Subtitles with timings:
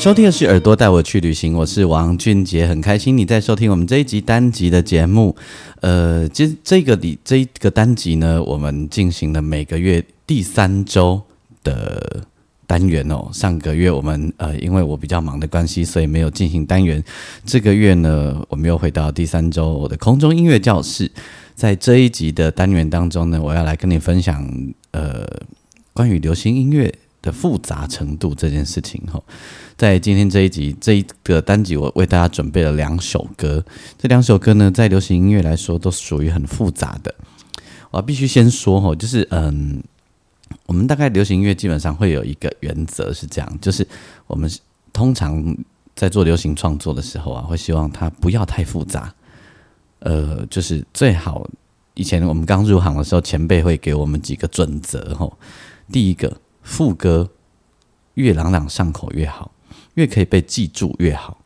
[0.00, 5.36] 收听的是耳朵带我去旅行，我是王俊杰，很开心你在收听我们这一集单集的节目。
[5.82, 11.20] 呃，这这个里这个单集呢，我们进行了每个月第三周
[11.62, 12.24] 的
[12.66, 13.28] 单元哦。
[13.30, 17.04] 上个月我们呃，因为我比较忙的关系，所以没有进行单元。
[17.44, 21.12] 这个月呢，我们又回到第三周我的空中音乐教室。
[21.54, 24.50] 在这一集的单元当中呢，我要来跟你分享
[24.92, 25.28] 呃，
[25.92, 29.22] 关于流行音乐的复杂程度这件事情哈。
[29.80, 33.64] 在今天这一集这一个单集，我为大家准备了两首歌。
[33.96, 37.14] 这两首歌呢，在流行音乐来说，都属于很复杂的。
[37.90, 39.82] 我必须先说哈，就是嗯，
[40.66, 43.88] 我们大概流行音乐基本上会有一个原则是这样，就是
[44.26, 44.50] 我们
[44.92, 45.56] 通常
[45.96, 49.10] 在做流行创作的时候啊，会希望它不要太复杂。
[50.00, 51.48] 呃，就是最好
[51.94, 55.32] 以前我们刚入行的时候，前辈会给我们几个准则哈。
[55.90, 57.30] 第一个，副歌
[58.12, 59.50] 越朗朗上口越好。
[59.94, 61.38] 越可以被记住越好，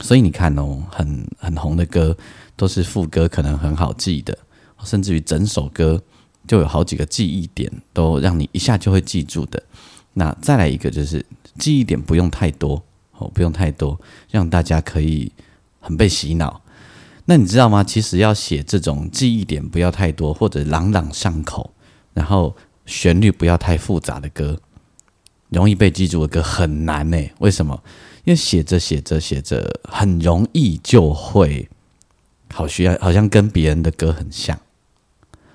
[0.00, 2.16] 所以你看哦，很很红的歌
[2.56, 4.36] 都是副歌可能很好记的，
[4.82, 6.02] 甚至于整首歌
[6.46, 9.62] 就有好几个记忆点，都让你一下就会记住的。
[10.14, 11.24] 那再来一个就是
[11.58, 12.82] 记忆点不用太多
[13.18, 15.30] 哦，不用太多，让大家可以
[15.80, 16.62] 很被洗脑。
[17.26, 17.84] 那你知道吗？
[17.84, 21.74] 其实要写这种记忆点不要太多，或者朗朗上口，
[22.14, 24.60] 然后旋律不要太复杂的歌。
[25.50, 27.18] 容易被记住的歌很难呢？
[27.38, 27.82] 为什么？
[28.24, 31.68] 因为写着写着写着，很容易就会
[32.52, 34.58] 好需要，好像跟别人的歌很像，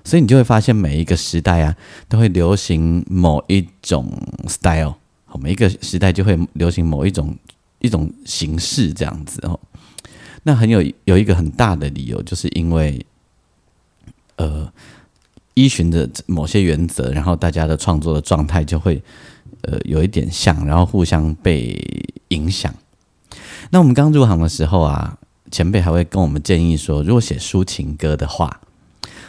[0.02, 1.76] 所以你就会发现每一个时代啊，
[2.08, 4.10] 都会流行某一种
[4.48, 4.94] style，
[5.38, 7.36] 每一个时代就会流行某一种
[7.80, 9.60] 一种形式这样子哦。
[10.44, 13.04] 那很有有一个很大的理由，就是因为
[14.36, 14.72] 呃，
[15.52, 19.02] 依循着某些原则，然后大家的创作的状态就会。
[19.62, 21.78] 呃，有一点像，然后互相被
[22.28, 22.74] 影响。
[23.70, 25.16] 那我们刚入行的时候啊，
[25.50, 28.60] 前辈还会跟我们建议说，如果写抒情歌的话，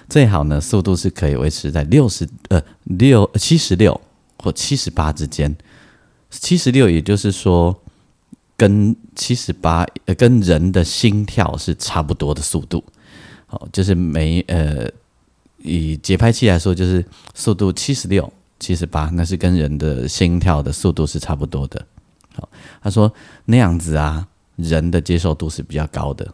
[0.09, 3.99] 最好呢速度是可以维持在六十呃六七十六
[4.37, 5.55] 或七十八之间。
[6.29, 7.79] 七十六也就是说，
[8.57, 12.83] 跟七十八呃跟人的心跳是差不多的速度。
[13.45, 14.89] 好，就是每呃
[15.59, 17.05] 以节拍器来说，就是
[17.35, 18.31] 速度七十六。
[18.63, 21.85] 七十八，那是跟人的心跳的速度是差不多的。
[22.33, 22.47] 好，
[22.81, 23.13] 他说
[23.43, 24.25] 那样子啊，
[24.55, 26.25] 人的接受度是比较高的。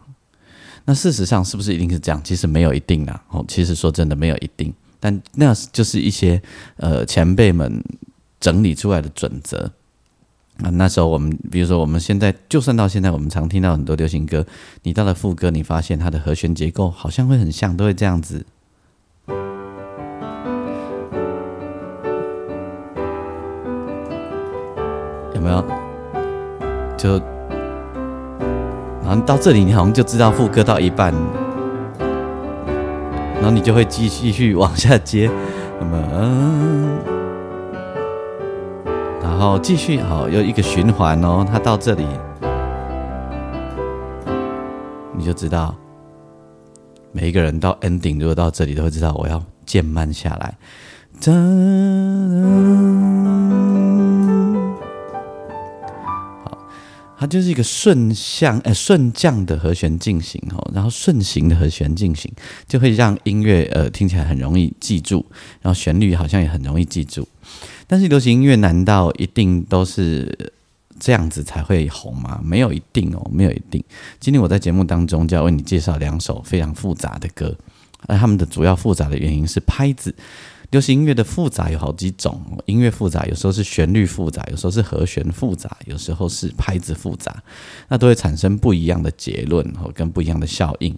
[0.85, 2.21] 那事实上是不是一定是这样？
[2.23, 3.23] 其实没有一定啊。
[3.29, 6.39] 哦，其实说真的没有一定，但那就是一些
[6.77, 7.83] 呃前辈们
[8.39, 9.71] 整理出来的准则。
[10.63, 14.45] 啊，那时候我们，比如说我们现在，就算到现在，我们常听到很多流行歌，
[14.83, 18.45] 你到了副歌，你发现它的和弦结构好像会很像，都会这样子。
[25.39, 25.63] 有没有？
[26.97, 27.13] 就，
[29.05, 31.13] 然后到这里，你好像就知道副歌到一半，
[33.35, 35.31] 然后你就会继继续往下接，
[35.79, 35.97] 那么，
[39.21, 41.45] 然后继续好，又一个循环哦。
[41.49, 42.05] 它到这里，
[45.13, 45.73] 你就知道，
[47.13, 50.53] 每一个人到 ending 如果到这里都会知道，我要渐慢下来。
[57.19, 62.31] 它就是一个顺向诶顺降的和弦进行哦，然后顺行的和弦进行，
[62.65, 65.25] 就会让音乐呃听起来很容易记住，
[65.61, 67.27] 然后旋律好像也很容易记住。
[67.87, 70.53] 但是流行音乐难道一定都是
[70.97, 72.39] 这样子才会红吗？
[72.41, 73.83] 没有一定哦，没有一定。
[74.21, 77.53] 今天我在节目当中就要为你介绍两首非常复杂的歌，
[78.07, 80.15] 而他们的主要复杂的原因是拍子。
[80.71, 87.41] 流行音乐的复杂有好几种，音乐复杂有时候是旋律复杂，有时候是和弦复杂，有时候是拍子复杂，
[87.87, 90.95] 那都会产生不一样的结论和跟不一样的效应。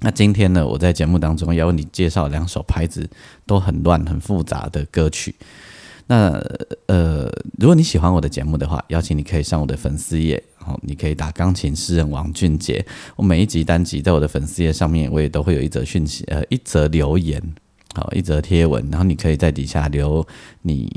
[0.00, 3.08] 那今天呢，我在节目当中要为你介绍两首拍子
[3.44, 5.34] 都很乱、很复杂的歌曲。
[6.06, 6.42] 那
[6.86, 12.82] 呃，如果你喜欢我的节目的话，邀请你可以上我的粉丝页，好，你可以打钢琴诗人王俊杰。
[13.16, 17.42] 我每一集单集在我的粉丝页上面，我也都会有一则讯息，呃，一则留言。
[17.98, 20.24] 好，一则贴文，然后你可以在底下留
[20.62, 20.88] 你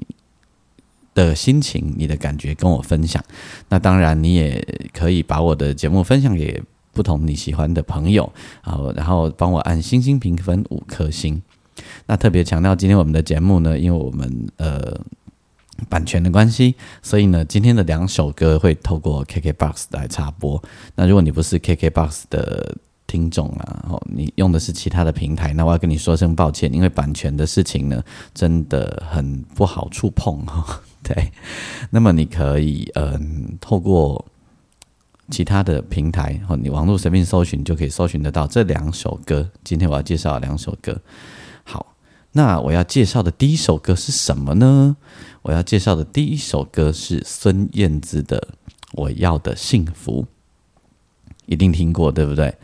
[1.15, 3.23] 的心情、你的感觉跟我分享。
[3.69, 4.63] 那当然，你也
[4.93, 6.61] 可以把我的节目分享给
[6.93, 8.31] 不同你喜欢的朋友，
[8.63, 11.41] 然后然后帮我按星星评分五颗星。
[12.05, 14.99] 那特别强调，今天我们的节目呢，因为我们呃
[15.89, 20.61] 版权的关系，所以呢，今天的两首歌会透过 KKBOX 来插播。
[20.95, 22.77] 那如果你不是 KKBOX 的
[23.11, 28.01] 听众啊，哦，你用的是其他的平台，那我要跟你说声抱歉，因为版权的事情呢，
[28.33, 30.81] 真的很不好触碰哈。
[31.03, 31.31] 对，
[31.89, 34.25] 那么你可以嗯，透过
[35.29, 39.49] 其他的平台，哦，你网络随便搜寻就可以搜寻得到这两首歌。
[39.61, 41.01] 今天我要介绍两首歌。
[41.65, 41.93] 好，
[42.31, 44.95] 那我要介绍的第一首歌是什么呢？
[45.41, 48.39] 我要介绍的第一首歌是孙燕姿的
[48.93, 50.23] 《我要的幸福》，
[51.47, 52.55] 一定听过，对不对？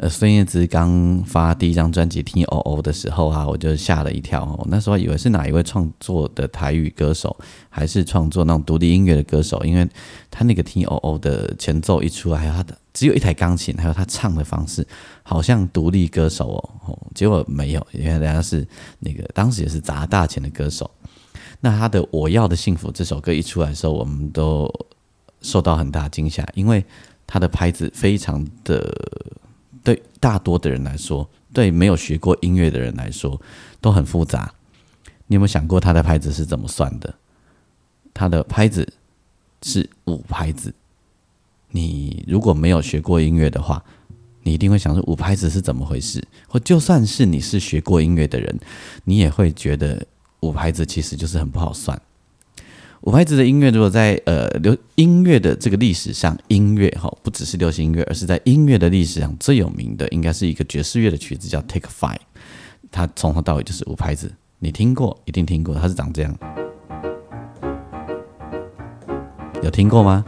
[0.00, 4.46] 呃，孙燕姿刚发第一张专辑《T O O》的时候啊，我就吓了一跳。
[4.58, 7.36] 我那时候以为是哪一位创作的台语歌手，
[7.68, 9.86] 还是创作那种独立音乐的歌手，因为
[10.30, 14.86] 他那个《T O O》的前奏一出来，还有他的只有一台钢琴，还有他唱的方式，
[15.22, 16.98] 好像独立歌手哦。
[17.14, 18.66] 结果没有，原来人家是
[19.00, 20.90] 那个当时也是砸大钱的歌手。
[21.60, 24.66] 那他的《我要的幸福》这首歌一出来的时候，我们都
[25.42, 26.82] 受到很大惊吓，因为
[27.26, 28.90] 他的拍子非常的。
[29.82, 33.40] 对大多的人来说，对没有学过音乐的人来说，
[33.80, 34.52] 都很复杂。
[35.26, 37.14] 你有没有想过他的拍子是怎么算的？
[38.12, 38.92] 他的拍子
[39.62, 40.74] 是五拍子。
[41.70, 43.82] 你如果没有学过音乐的话，
[44.42, 46.22] 你一定会想说五拍子是怎么回事？
[46.48, 48.58] 或就算是你是学过音乐的人，
[49.04, 50.04] 你也会觉得
[50.40, 52.00] 五拍子其实就是很不好算。
[53.02, 62.18] 五拍子的音乐，如果在呃流音乐的这个历史上，音乐哈不只是流行音乐，而是在音乐的历史上最有名的，应该是一个爵士乐的曲子，叫 Take Five。
[62.90, 66.36] 它从头到尾就是五拍子，你听过，一定听过，它是长这样。
[69.62, 70.22] 有听过吗？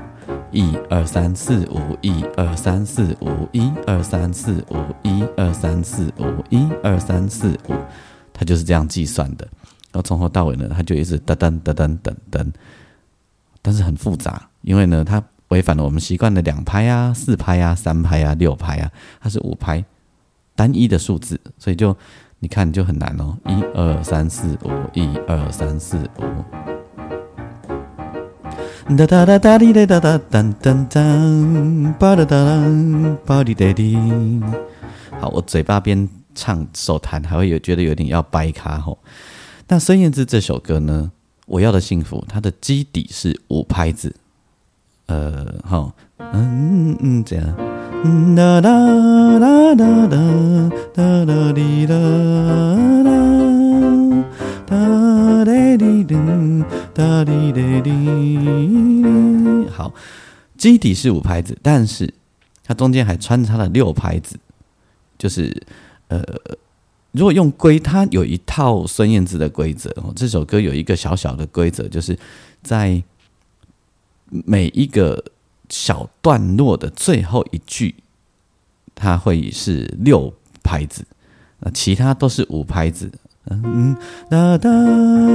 [0.51, 7.75] 一二三四五，一二三四五，一二三四五，一二三四五，一二三四五，
[8.33, 9.47] 它就是这样计算的。
[9.93, 12.47] 然后从头到尾呢，它就一直噔噔噔噔噔噔，
[13.61, 18.91] 但是很复杂，因为呢，它违反了我们习惯的两拍啊、四拍啊、三拍啊、六拍啊，
[19.21, 19.85] 它是五拍，
[20.57, 21.95] 单一的数字，所以就
[22.39, 23.37] 你看就很难哦。
[23.47, 26.25] 一二三四五，一二三四五。
[28.97, 32.65] 哒哒哒哒滴哒哒噔噔噔，吧哒哒
[33.27, 34.41] 哒滴哒滴。
[35.21, 38.99] 好，我嘴巴边唱手弹，还会有觉得有点要掰卡吼。
[39.73, 41.13] 那孙燕姿这首歌呢？
[41.47, 44.15] 我要的幸福，它的基底是五拍子，
[45.07, 47.47] 呃，好，嗯嗯，这样，
[48.37, 48.69] 哒哒
[49.39, 50.17] 哒哒哒
[50.93, 51.95] 哒哒滴哒
[53.03, 53.11] 哒，
[54.67, 56.15] 哒滴滴，
[56.93, 59.71] 哒滴哒滴。
[59.71, 59.95] 好，
[60.59, 62.13] 基底是五拍子，但是
[62.63, 64.39] 它中间还穿插了六拍子，
[65.17, 65.63] 就是
[66.09, 66.23] 呃。
[67.13, 70.13] 如果用规，它有一套孙燕姿的规则哦。
[70.17, 72.19] 这首歌有一个小小的规则，就是
[72.63, 73.03] 在
[74.31, 75.23] 每一个
[75.69, 77.95] 小段落的最后一句，
[78.95, 81.05] 它会是六拍子，
[81.61, 83.13] 那其他都是五拍子。
[83.51, 83.95] 嗯，
[84.31, 84.71] 哒哒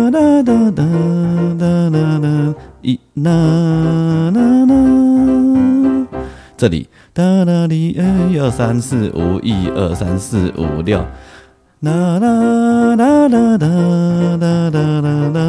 [0.09, 6.07] 哒哒哒哒哒哒，一啦啦啦，
[6.57, 11.05] 这里哒哒哩，一二三四五，一二三四五六。
[11.81, 15.39] 啦啦啦啦啦啦啦啦啦，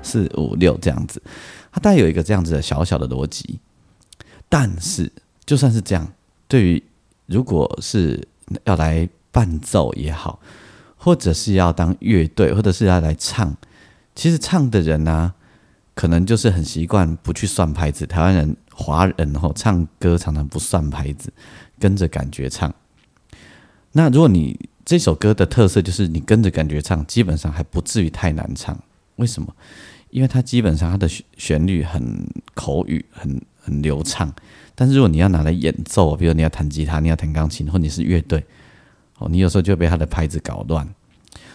[0.00, 1.20] 四五六这样子，
[1.72, 3.58] 它带有一个这样子的小小的逻辑。
[4.48, 5.10] 但是，
[5.44, 6.06] 就算是这样，
[6.46, 6.80] 对于
[7.26, 8.28] 如果是
[8.62, 10.38] 要来伴奏也好，
[10.96, 13.56] 或者是要当乐队，或者是要来唱，
[14.14, 15.34] 其实唱的人呢，
[15.96, 18.06] 可能就是很习惯不去算拍子。
[18.06, 21.32] 台湾人、华人后唱歌常常不算拍子，
[21.80, 22.72] 跟着感觉唱。
[23.96, 28.78] 那如果你这首歌的特色就是你跟着感觉唱，基本上还不至于太难唱。
[29.16, 29.54] 为什么？
[30.10, 34.30] 因为它基本上它的旋律很口语，很很流畅。
[34.74, 38.44] 但是如果你要拿来演奏，比如你要弹吉他，你要弹钢琴，或你是乐队，
[39.16, 40.86] 哦，你有时候就被它的拍子搞乱。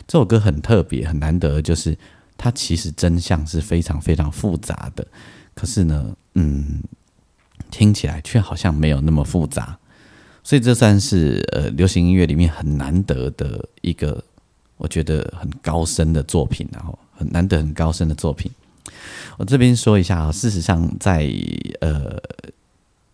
[0.08, 1.96] 这首歌很特别，很难得，就是
[2.38, 5.06] 它其实真相是非常非常复杂的。
[5.54, 6.82] 可是呢，嗯，
[7.70, 9.78] 听起来却好像没有那么复杂。
[10.44, 14.24] 所以这算是呃流行音乐里面很难得的一个，
[14.78, 18.52] 我觉得很高深的作品，然后很难得很高深的作品。
[19.38, 21.32] 我这边说一下啊，事实上在
[21.80, 22.20] 呃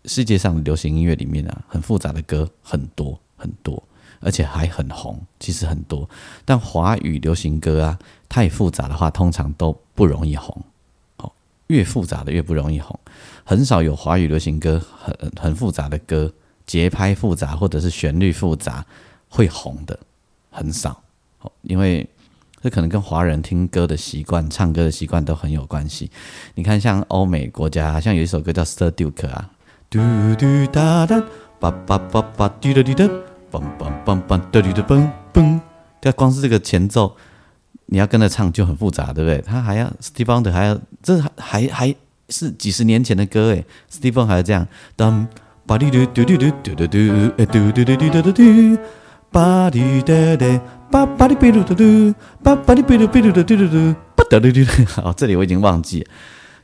[0.04, 3.82] 世界上流行音乐里面啊，很复杂的歌很多很多，
[4.20, 6.08] 而且还很红，其实很多。
[6.44, 10.64] 但华语流行歌啊，太复杂的话，通常都不容易红。
[11.18, 11.30] 哦，
[11.68, 12.98] 越复杂的越不容易红，
[13.44, 16.32] 很少有华语流行歌很很复杂的歌，
[16.68, 18.84] 节拍复杂或者是旋律复杂
[19.28, 19.98] 会红的，
[20.50, 21.02] 很少。
[21.62, 22.06] 因为
[22.60, 26.10] 这可能跟华人听歌的习惯、唱歌的习惯都很有关系。
[26.54, 29.50] 你看，像欧美国家，像有一首歌叫《Sir Duke》啊，
[29.88, 29.98] 嘟
[30.36, 31.22] 嘟哒哒，
[31.58, 33.04] 叭叭叭叭，嘟嘟嘟嘟，
[33.50, 35.60] 梆梆梆梆，嘟嘟嘟嘣嘣，
[36.00, 37.16] 这光是这个前奏。
[37.86, 39.40] 你要跟着唱就很复杂，对不对？
[39.40, 41.94] 他还要 Steve Wonder 还要，这还还
[42.28, 45.26] 是几十年前的歌诶 Steve 还要这样，当
[45.68, 46.98] 巴滴嘟嘟嘟嘟嘟嘟嘟，
[47.36, 48.78] 诶嘟嘟嘟嘟嘟嘟嘟，
[49.30, 54.84] 巴滴哒哒，巴巴滴嘟嘟嘟，巴巴滴嘟嘟嘟嘟嘟嘟嘟，巴嘟嘟嘟。
[54.86, 56.06] 好，这里我已经忘记，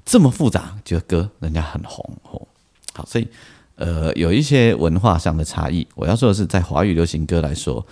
[0.06, 2.48] 这么复杂就歌，人家很红哦。
[2.94, 3.28] 好，所以
[3.76, 5.86] 呃，有一些文化上的差异。
[5.96, 7.86] 我要说的是，在华语流行歌来说，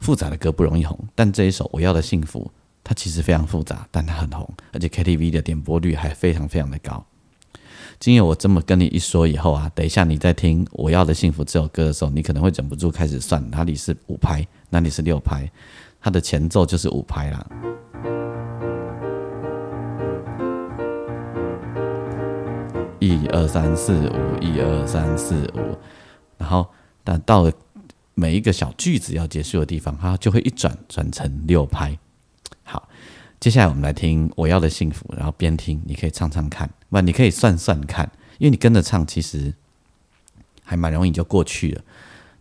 [0.00, 2.50] 复杂的歌不容易红，但这一首我要的幸福。
[2.82, 7.06] 它其实非常复杂，但它很红，而且 KTV 的点播率还非常非常的高。
[7.98, 15.50] 今夜我这么跟你一说以后啊，等一下你在听《我要的幸福》这首歌的时候，你可能会忍不住开始算哪里是五拍，哪里是六拍，
[16.00, 17.44] 它的前奏就是五拍啦。
[23.00, 25.76] 一二三四五，一二三四五，
[26.36, 26.66] 然后
[27.02, 27.52] 但到了
[28.14, 31.98] 每一个小句子要结束的地方，它就会一转转成六拍。
[33.40, 39.54] 接下来我们来听我要的幸福，然后边听你可以唱唱看，不，你可以算算看，因为你跟着唱其实
[40.64, 41.82] 还蛮容易就过去了，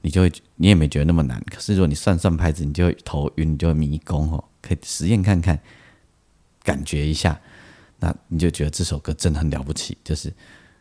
[0.02, 1.40] 你就会你也没觉得那么难。
[1.52, 4.44] 可是如果你算算拍子，你就会头晕，你就会迷宫哦。
[4.60, 5.60] 可以实验看看，
[6.64, 7.40] 感觉一下，
[8.00, 10.34] 那你就觉得这首歌真的很了不起，就是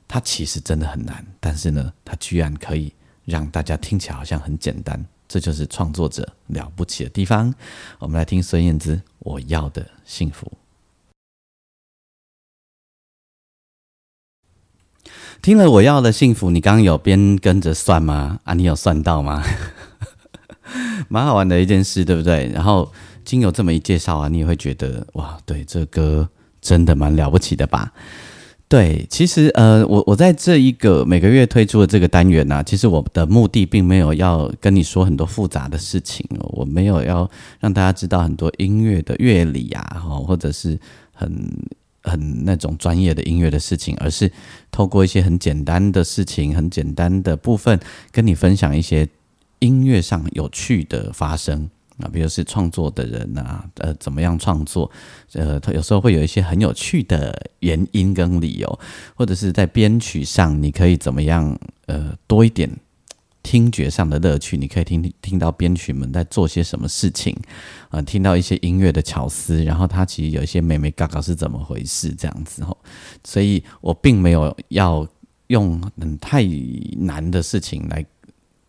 [0.09, 2.93] 它其实真的很难，但是呢，它居然可以
[3.27, 5.05] 让大家听起来好像很简单。
[5.29, 7.55] 这就是创作者了不起的地方。
[7.99, 10.47] 我们来听孙燕姿《我要的幸福》。
[15.43, 18.41] 听了《我要的幸福》，你刚刚有边跟着算吗？
[18.45, 19.43] 啊，你有算到吗？
[21.09, 22.49] 蛮好玩的一件事，对不对？
[22.53, 22.93] 然后
[23.25, 26.29] 经有这么一介绍啊，你也会觉得哇，对，这歌
[26.61, 27.93] 真的蛮了不起的吧？
[28.69, 37.31] 对，其实呃，我我在这一个每个月推出的这个单元呢，其实我的目的并没有要跟你说很多复杂的事情，我没有要
[37.61, 40.77] 让大家知道很多音乐的乐理啊，或者是
[41.13, 41.31] 很
[42.03, 44.33] 很那种专业的音乐的事情，而是
[44.73, 47.79] 透过一些很简单的事情、很简单的部分，
[48.11, 49.09] 跟你分享一些
[49.61, 51.71] 音乐上有趣的发生。
[51.99, 54.91] 啊，比如是创作的人呐，呃，怎么样创作？
[55.33, 58.79] 呃，他有时候会有一些很有趣的原因跟理由，
[59.15, 61.59] 或者是在编曲上，你可以怎么样？
[61.87, 62.69] 呃，多一点
[63.45, 67.33] 听觉上的乐趣，你可以听听到编曲们在做些什么事情，
[67.91, 72.77] 啊，听到一些音乐的巧思，然后它其实有一些美美嘎嘎是怎么回事这样子哦。
[73.23, 75.07] 所以我并没有要
[75.47, 76.45] 用嗯太
[76.97, 78.05] 难的事情来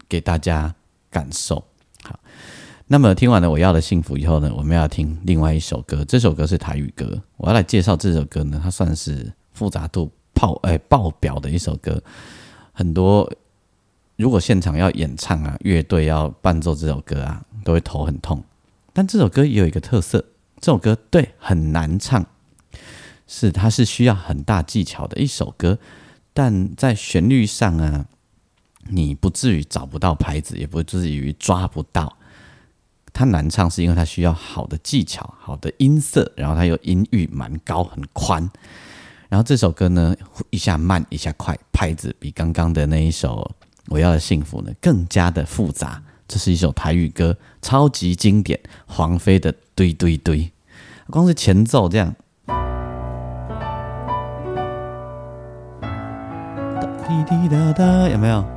[0.08, 0.72] 给大家
[1.10, 1.56] 感受。
[2.04, 2.20] 好
[2.90, 6.06] 那么听完了我要的幸福以后呢，我们要听另外一首歌。
[6.06, 12.02] 这首歌是台语歌，我要来介绍这首歌呢，它算是复杂度爆诶爆表的一首歌。
[12.72, 13.30] 很多
[14.16, 18.42] 如果现场要演唱啊，乐队要伴奏这首歌啊，都会头很痛。
[18.94, 20.24] 但这首歌也有一个特色，
[20.62, 22.26] 这首歌对很难唱，
[23.28, 25.78] 是它是需要很大技巧的一首歌，
[26.34, 28.06] 但在旋律上啊，
[28.88, 32.17] 你不至于找不到拍子，也不至于抓不到。
[33.14, 38.50] 它难唱是因为它需要好的技巧、好的音色，然后它又音域蛮高、很宽。
[39.30, 40.16] 然后这首歌呢，
[40.52, 43.52] 一下慢一下快，拍子比刚刚的那一首
[43.90, 46.02] 《我要的幸福》呢更加的复杂。
[46.28, 50.52] 这是一首台语歌，超级经典，黄飞的堆堆堆，
[51.10, 52.14] 光是前奏这样，
[57.08, 58.57] 滴滴答答，有没有？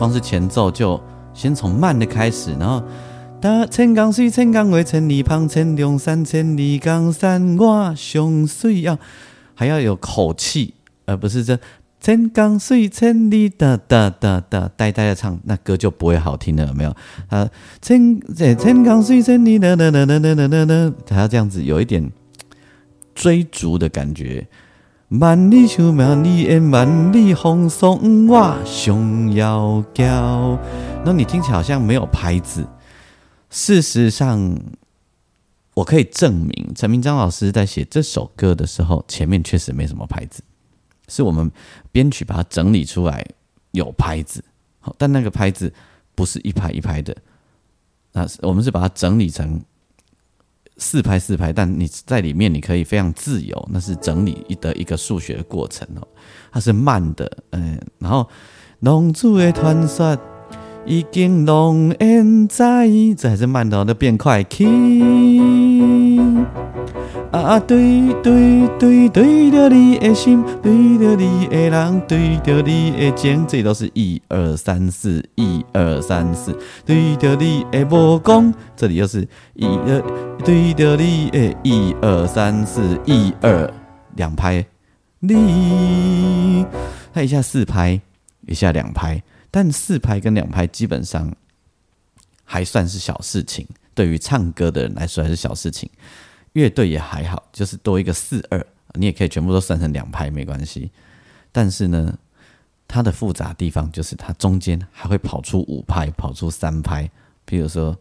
[0.00, 0.98] 光是前奏就
[1.34, 2.82] 先从慢的开始，然后
[3.38, 8.98] 打千江水，千江水，千里旁，千重山，千里江山我上水啊，
[9.54, 10.72] 还要有口气，
[11.04, 11.58] 而不是这
[12.00, 16.96] 千江水，千里哒哒哒哒呆呆的唱，那歌就不会好听了，有没有？
[17.28, 17.46] 啊，
[17.82, 22.10] 千这千江水，千里哒哒哒哒哒哒哒，还要这样子有一点
[23.14, 24.48] 追逐的感觉。
[25.18, 30.56] 万里秋万里烟，万里红送我熊要交。
[31.04, 32.64] 那你听起来好像没有拍子。
[33.50, 34.56] 事实上，
[35.74, 40.44] 我可以证明，陈明章老师在写这首歌的时候，前面确实没什么拍子，
[41.08, 41.50] 是我们
[41.90, 43.26] 编曲把它整理出来，
[43.72, 44.44] 有拍子，
[44.78, 45.74] 好，但那个拍子
[46.14, 47.16] 不是一拍一拍的，
[48.12, 49.60] 那是我们是把它整理成
[50.80, 56.08] 四拍四拍，但你在里面你可以非常自由，那是整理的一个数学过程哦，
[56.50, 58.28] 它是慢的，嗯，然后
[58.80, 60.18] 龙珠的传说。
[60.86, 64.42] 已经浓烟在，这还是慢的，都变快。
[67.30, 76.52] 啊，对对对对着你的心，对着你的人，对着你的情，这都是一二三四，一二三四。
[76.84, 79.22] 对着你的目光，这里又是
[79.54, 80.02] 一二，
[80.44, 83.72] 对着你的一二三四，一二
[84.16, 84.66] 两拍。
[85.20, 86.66] 你，
[87.14, 88.00] 它一下四拍，
[88.48, 89.22] 一下两拍。
[89.52, 91.32] 但四拍跟两拍基本上
[92.44, 95.88] 还算是小事情，对于唱歌的人来说还是小事情。
[96.52, 98.64] 乐队也还好，就是多一个四二，
[98.94, 100.90] 你也可以全部都算成两拍没关系。
[101.52, 102.16] 但是呢，
[102.88, 107.08] 它的复杂地方就是它中间还会跑出五拍，跑出三拍。
[107.44, 107.96] 比如说，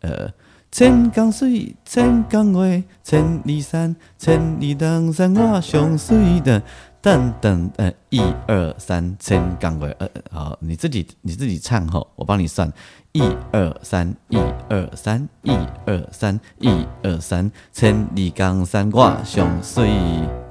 [0.00, 0.32] 呃，
[0.70, 6.62] 千江水，千江月，千里山，千里江山我上水的。
[7.06, 12.68] 等等，呃，一二三，千杠位，呃，好，你自己你自己唱吼，我帮你算，
[13.12, 13.22] 一
[13.52, 14.36] 二三，一
[14.68, 15.52] 二三，一
[15.86, 19.88] 二三，一二三，千里杠三挂上水，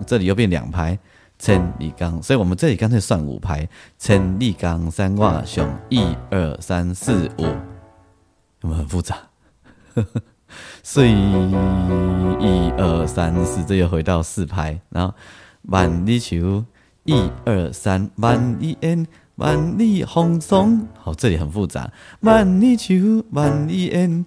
[0.07, 0.97] 这里又变两拍，
[1.37, 3.67] 千里杠，所以我们这里干脆算五拍，
[3.99, 7.41] 千里杠三挂上，一二三四五，
[8.61, 9.17] 有没有很复杂？
[10.81, 11.11] 所以
[12.39, 15.13] 一二三四，这又回到四拍，然后。
[15.67, 16.63] 万里秋，
[17.05, 20.87] 一二三，万里烟，万里红松。
[20.97, 21.91] 好，这里很复杂。
[22.21, 24.25] 万里秋，万里烟，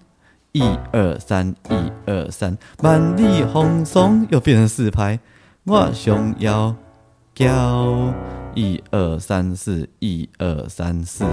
[0.51, 5.19] 一二三，一二三，万里红松又变成四拍。
[5.63, 6.75] 我想要
[7.33, 8.13] 叫
[8.55, 11.25] 一二三四，一二三四。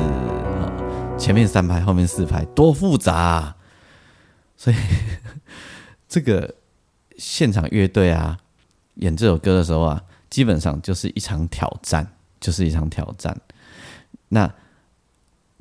[1.19, 3.15] 前面三拍，后面四拍，多复杂。
[3.15, 3.57] 啊
[4.57, 4.77] 所以
[6.09, 6.55] 这个
[7.19, 8.39] 现场乐队啊。
[8.97, 12.07] 演这首歌的时候啊，基本上就是一场挑战，
[12.41, 13.41] 就是一场挑战。
[14.29, 14.53] 那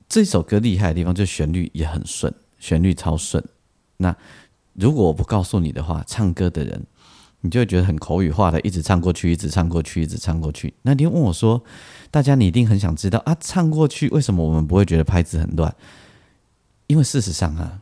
[0.10, 3.44] 这首歌厉害的地方，就旋律也很顺，旋律超顺。
[3.98, 4.16] 那
[4.74, 6.86] 如果我不告诉你的话，唱歌的人
[7.42, 10.74] 你就会觉得很口语化的，一直唱过去，一直唱过去，一直唱过去。
[10.82, 11.64] 那你问我说，
[12.12, 15.76] 大家你一定很想知道啊，唱过去为什么我们不会觉得拍子很乱？
[16.88, 17.82] 因为事实上啊。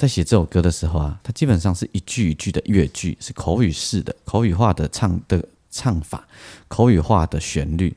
[0.00, 6.26] 在写这首歌的时候啊，它基本上是一句一句的乐句，是口语式的、口语化的唱的唱法，
[6.68, 7.94] 口语化的旋律。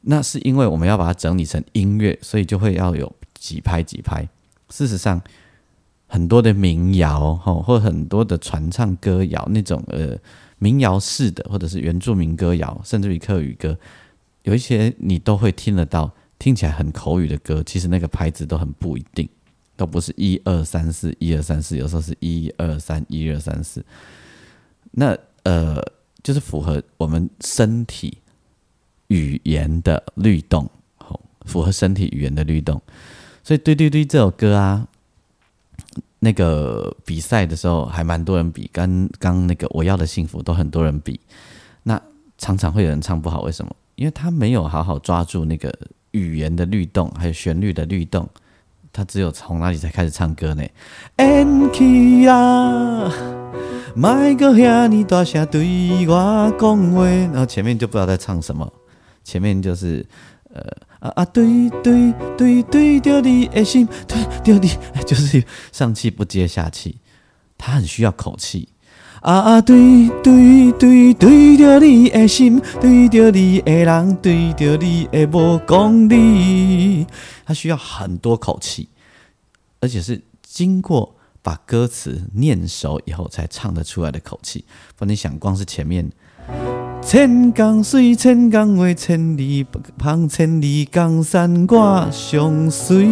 [0.00, 4.26] 那是因为我们要把它整理成音乐，所以就会要有几拍几拍。
[4.70, 5.20] 事实上，
[6.06, 10.16] 很多的民谣哈，或很多的传唱歌谣，那种呃
[10.58, 13.78] 民谣式的，或者是原住民歌谣，甚至于客语歌，
[14.44, 19.28] 有一些你都会听得到，听起来很口语的歌，其实那个拍子都很不一定。
[19.76, 23.84] 都不是一二三四，一二三四，有时候是一二三，一二三四。
[24.92, 25.82] 那呃，
[26.22, 28.18] 就是符合我们身体
[29.08, 32.80] 语言的律动，好，符合身体语言的律动。
[33.42, 34.86] 所以，对对对，这首歌啊，
[36.20, 41.20] 那个比赛的时候还蛮多人比，刚刚那个我要的幸福都很多人比。
[41.82, 42.00] 那
[42.38, 43.74] 常常会有人唱不好，为什么？
[43.96, 45.72] 因为他没有好好抓住那个
[46.12, 48.28] 语言的律动，还有旋律的律动。
[48.94, 50.62] 他只有从哪里才开始唱歌呢
[51.16, 53.12] ？Anki 啊，
[53.96, 58.72] 麦哥遐尼大声对我讲话，然后前面就不知道在唱什么，
[59.24, 60.06] 前面就是
[60.54, 60.62] 呃
[61.00, 64.70] 啊啊对对对对着你的心，对着你，
[65.04, 67.00] 就是上气不接下气，
[67.58, 68.68] 他很需要口气。
[69.24, 77.06] 啊啊对对对对着你的心，对着你的人，对着你的无讲理。
[77.46, 78.90] 他需要很多口气，
[79.80, 84.66] 而且是经过把歌词念熟以后才唱得出来的口气。
[84.94, 86.12] 不你想，光是前面
[87.00, 89.64] “千江水，千江月，千里
[89.96, 93.06] 旁，千里江山挂上水”，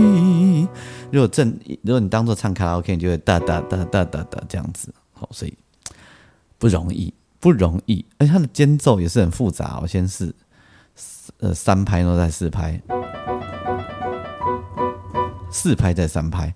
[1.10, 4.92] 如果正，如果你当做唱卡拉 OK，你就会哒哒哒哒哒哒这样子。
[5.14, 5.54] 好，所以
[6.62, 8.04] 不容易，不容易。
[8.18, 9.80] 而且它的间奏也是很复杂。
[9.82, 10.32] 我先是
[11.38, 12.80] 呃三拍，然后再四拍。
[15.50, 16.54] 四拍再三拍，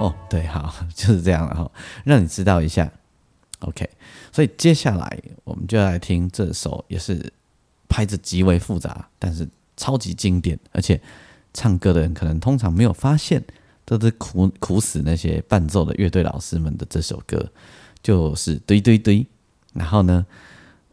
[0.00, 1.70] 哦，对，好，就是这样了哈，
[2.02, 2.90] 让你知道一下
[3.58, 3.90] ，OK。
[4.32, 7.30] 所以接下来我们就要来听这首，也是
[7.90, 10.98] 拍子极为复杂，但是超级经典，而且
[11.52, 13.44] 唱歌的人可能通常没有发现，
[13.98, 17.50] 都是苦苦死那些伴奏的乐队老师们的这首歌，
[18.02, 19.26] 就是堆堆堆。
[19.72, 20.24] 然后呢，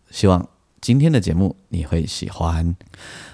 [0.09, 0.47] 希望
[0.81, 2.75] 今天的节目你会喜欢。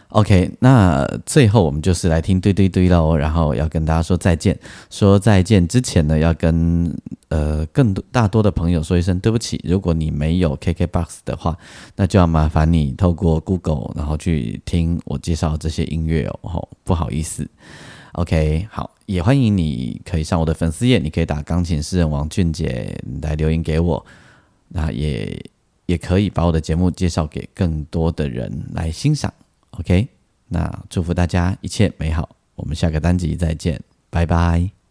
[0.10, 4.60] OK，那最后我们就是来听堆堆堆喽，然后要跟大家说再见。
[4.90, 6.94] 说再见之前呢，要跟
[7.30, 9.60] 呃更多大多的朋友说一声对不起。
[9.64, 11.58] 如果你没有 KKBOX 的话，
[11.96, 16.68] 那就要麻烦你透过 Google 然后去听我介绍这些音乐哦。
[16.84, 17.50] 不好意思
[18.14, 24.04] ，OK，好，也欢迎你可以上我的粉丝页，你可以打钢琴诗人王俊杰来留言给我，
[24.70, 25.46] 那也
[25.86, 29.34] 也可以把我的节目介绍给更多的人来欣赏。
[29.72, 30.08] OK，
[30.48, 34.83] 那祝福大家一切美好，我们下个单集再见，拜拜。